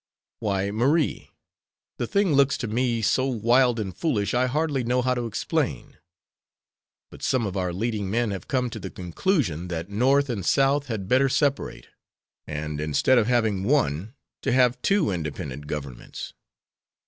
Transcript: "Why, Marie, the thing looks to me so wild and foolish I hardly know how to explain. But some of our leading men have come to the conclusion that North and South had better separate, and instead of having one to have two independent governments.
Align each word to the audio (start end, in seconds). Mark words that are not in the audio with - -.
"Why, 0.39 0.71
Marie, 0.71 1.29
the 1.97 2.07
thing 2.07 2.33
looks 2.33 2.57
to 2.57 2.67
me 2.67 3.03
so 3.03 3.27
wild 3.27 3.79
and 3.79 3.95
foolish 3.95 4.33
I 4.33 4.47
hardly 4.47 4.83
know 4.83 5.03
how 5.03 5.13
to 5.13 5.27
explain. 5.27 5.99
But 7.11 7.21
some 7.21 7.45
of 7.45 7.55
our 7.55 7.71
leading 7.71 8.09
men 8.09 8.31
have 8.31 8.47
come 8.47 8.71
to 8.71 8.79
the 8.79 8.89
conclusion 8.89 9.67
that 9.67 9.91
North 9.91 10.27
and 10.27 10.43
South 10.43 10.87
had 10.87 11.07
better 11.07 11.29
separate, 11.29 11.89
and 12.47 12.81
instead 12.81 13.19
of 13.19 13.27
having 13.27 13.63
one 13.63 14.15
to 14.41 14.51
have 14.51 14.81
two 14.81 15.11
independent 15.11 15.67
governments. 15.67 16.33